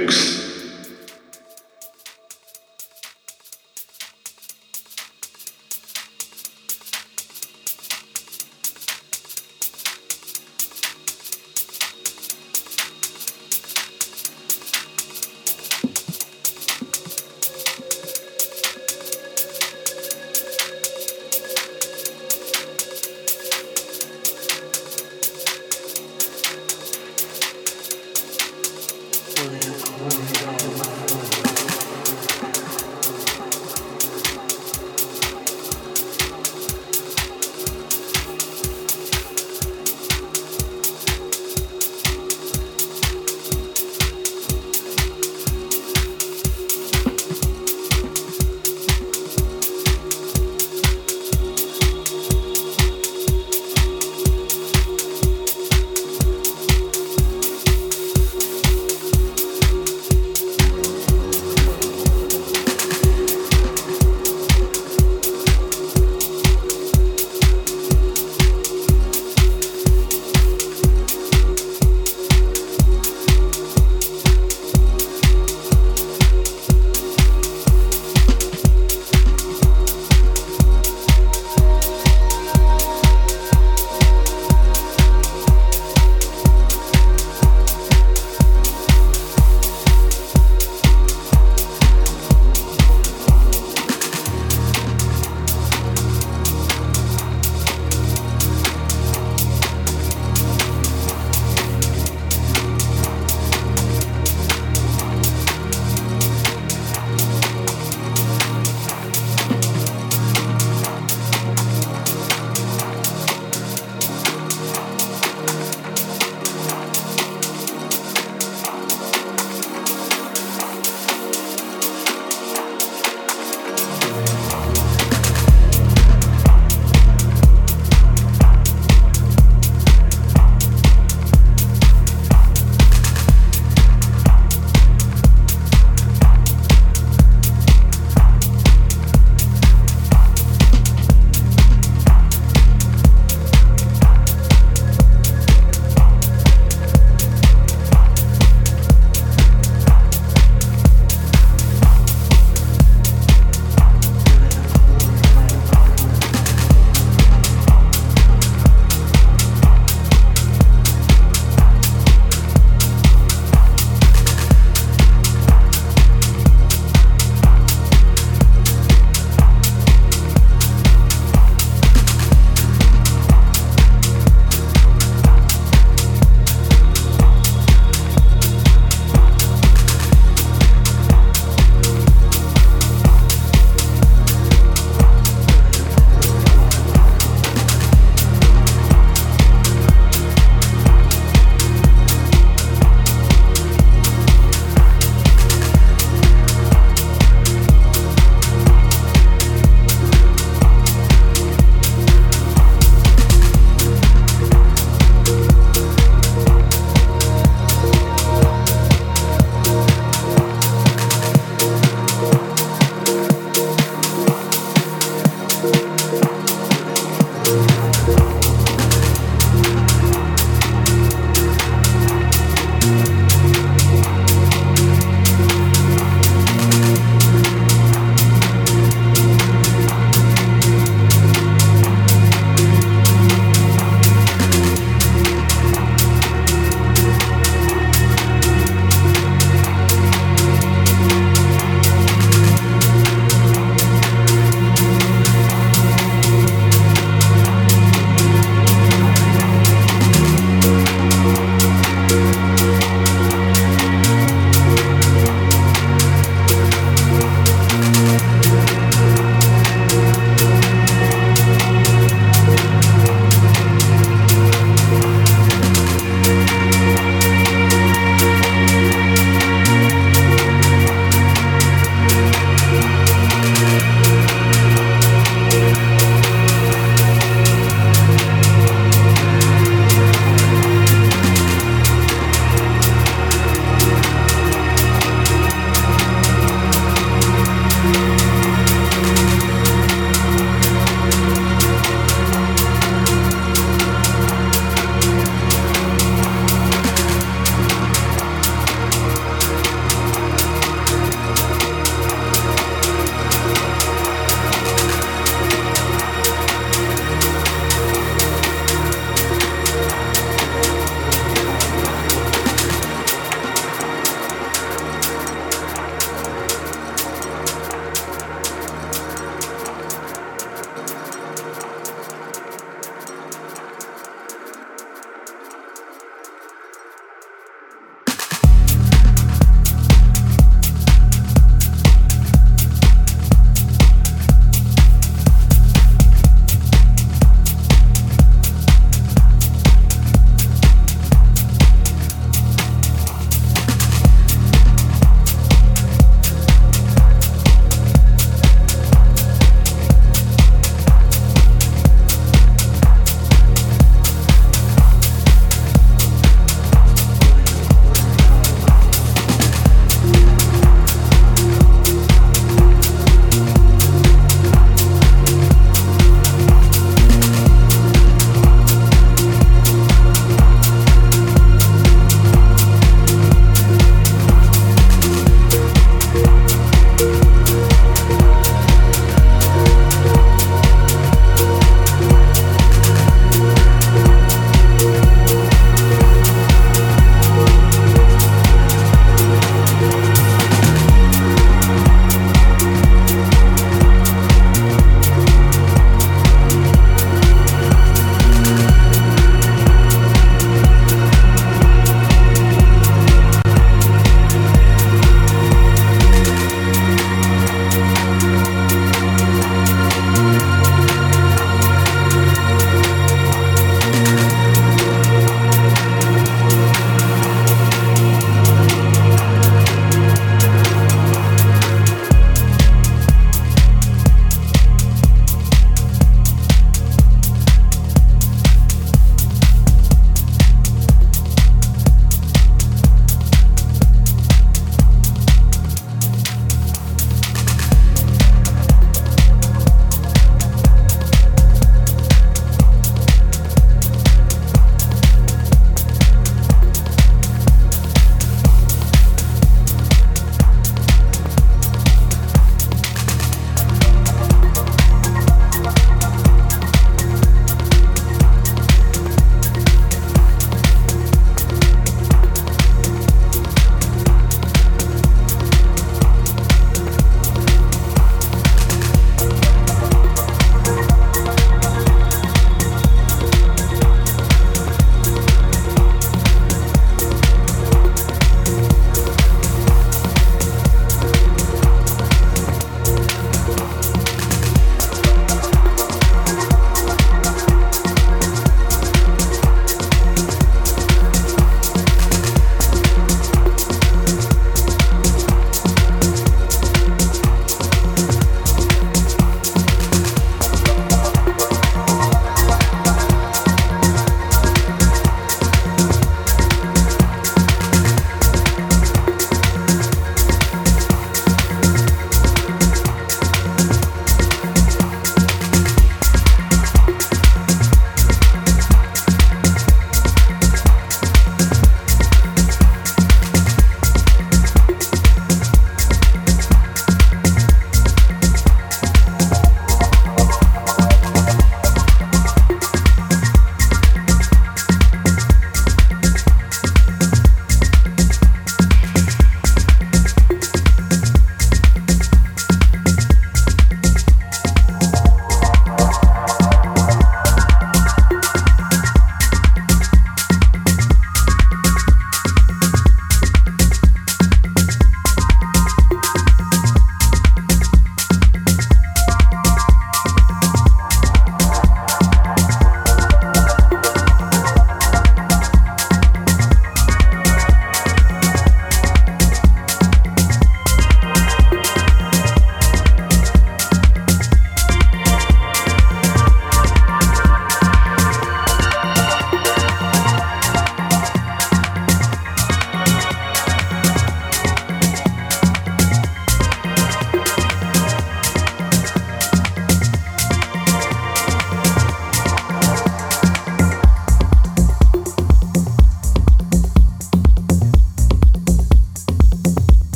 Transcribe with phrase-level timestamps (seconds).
[0.00, 0.39] mix.